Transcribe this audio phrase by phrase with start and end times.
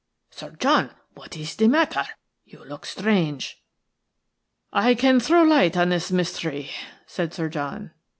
[0.31, 2.07] Sir John, what is the matter?–
[2.47, 3.61] You look strange."
[4.73, 6.71] "I can throw light on this mystery,"
[7.05, 7.91] said Sir John.